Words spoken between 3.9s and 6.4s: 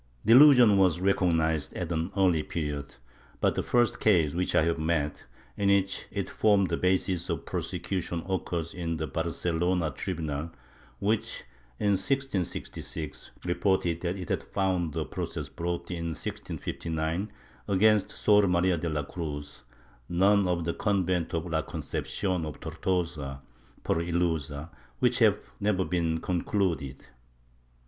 case which I have met in which it